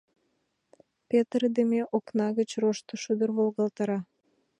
Петырыдыме 1.09 1.81
окна 1.97 2.27
гыч 2.37 2.49
Рошто 2.61 2.93
шӱдыр 3.03 3.29
волгалтара. 3.37 3.99